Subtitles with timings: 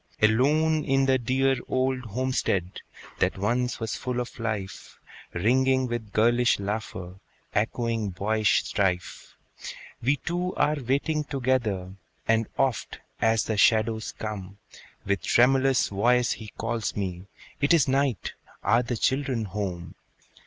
[0.19, 2.81] Alone in the dear old homestead
[3.19, 4.97] That once was full of life,
[5.31, 7.19] Ringing with girlish laughter,
[7.53, 9.35] Echoing boyish strife,
[10.01, 11.93] We two are waiting together;
[12.27, 14.57] And oft, as the shadows come,
[15.05, 17.27] With tremulous voice he calls me,
[17.59, 18.33] "It is night!
[18.63, 19.93] are the children home?"